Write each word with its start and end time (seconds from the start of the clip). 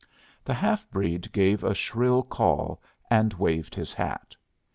The 0.43 0.55
half 0.55 0.89
breed 0.89 1.31
gave 1.31 1.63
a 1.63 1.75
shrill 1.75 2.23
call, 2.23 2.81
and 3.11 3.33
waved 3.35 3.75
his 3.75 3.93
hat. 3.93 4.35